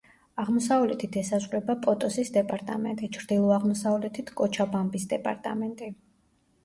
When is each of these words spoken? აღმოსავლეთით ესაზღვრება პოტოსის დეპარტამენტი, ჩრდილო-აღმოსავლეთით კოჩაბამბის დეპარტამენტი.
აღმოსავლეთით 0.43 1.17
ესაზღვრება 1.21 1.75
პოტოსის 1.83 2.33
დეპარტამენტი, 2.37 3.11
ჩრდილო-აღმოსავლეთით 3.19 4.33
კოჩაბამბის 4.41 5.07
დეპარტამენტი. 5.17 5.93